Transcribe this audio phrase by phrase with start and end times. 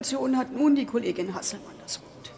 [0.00, 2.30] Hat nun die Kollegin Hasselmann das Wort.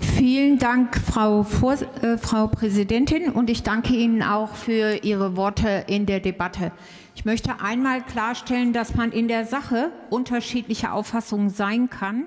[0.00, 5.84] Vielen Dank, Frau, Vor äh, Frau Präsidentin, und ich danke Ihnen auch für Ihre Worte
[5.86, 6.72] in der Debatte.
[7.14, 12.24] Ich möchte einmal klarstellen, dass man in der Sache unterschiedlicher Auffassungen sein kann,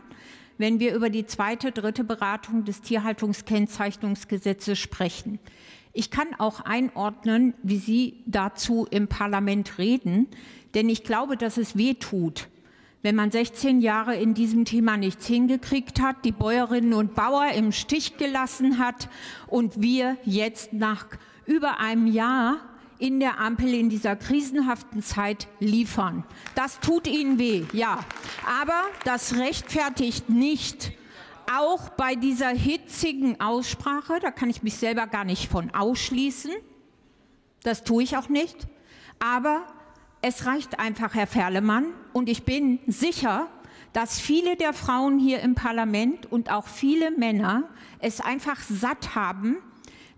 [0.57, 5.39] wenn wir über die zweite, dritte Beratung des Tierhaltungskennzeichnungsgesetzes sprechen.
[5.91, 10.27] Ich kann auch einordnen, wie Sie dazu im Parlament reden,
[10.73, 12.47] denn ich glaube, dass es weh tut,
[13.01, 17.71] wenn man 16 Jahre in diesem Thema nichts hingekriegt hat, die Bäuerinnen und Bauer im
[17.71, 19.09] Stich gelassen hat
[19.47, 21.05] und wir jetzt nach
[21.45, 22.57] über einem Jahr
[22.99, 26.25] in der Ampel in dieser krisenhaften Zeit liefern.
[26.55, 27.99] Das tut ihnen weh, ja.
[28.45, 30.91] Aber das rechtfertigt nicht,
[31.51, 36.51] auch bei dieser hitzigen Aussprache, da kann ich mich selber gar nicht von ausschließen,
[37.63, 38.67] das tue ich auch nicht,
[39.19, 39.65] aber
[40.21, 43.47] es reicht einfach, Herr Ferlemann, und ich bin sicher,
[43.93, 47.63] dass viele der Frauen hier im Parlament und auch viele Männer
[47.99, 49.57] es einfach satt haben,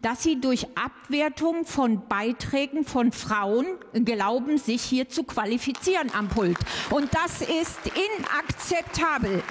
[0.02, 6.58] dass sie durch Abwertung von Beiträgen von Frauen glauben, sich hier zu qualifizieren am Pult.
[6.90, 9.44] Und das ist inakzeptabel.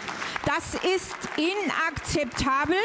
[0.45, 2.77] Das ist inakzeptabel.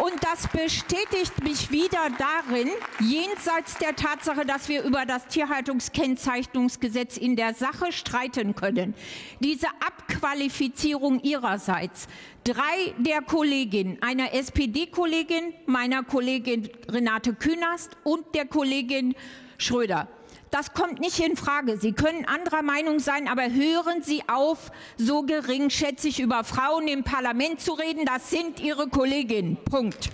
[0.00, 7.36] Und das bestätigt mich wieder darin, jenseits der Tatsache, dass wir über das Tierhaltungskennzeichnungsgesetz in
[7.36, 8.94] der Sache streiten können.
[9.40, 12.06] Diese Abqualifizierung ihrerseits.
[12.44, 19.14] Drei der Kolleginnen, einer SPD-Kollegin, meiner Kollegin Renate Künast und der Kollegin
[19.58, 20.08] Schröder.
[20.50, 21.78] Das kommt nicht in Frage.
[21.78, 27.60] Sie können anderer Meinung sein, aber hören Sie auf, so geringschätzig über Frauen im Parlament
[27.60, 28.04] zu reden.
[28.04, 29.56] Das sind Ihre Kolleginnen.
[29.64, 30.10] Punkt.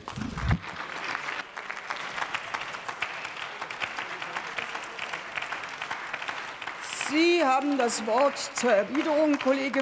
[7.10, 9.76] Sie haben das Wort zur Erwiderung, Kollege